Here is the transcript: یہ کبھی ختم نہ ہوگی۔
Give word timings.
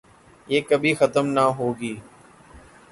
یہ 0.49 0.61
کبھی 0.69 0.91
ختم 0.93 1.25
نہ 1.27 1.43
ہوگی۔ 1.57 1.93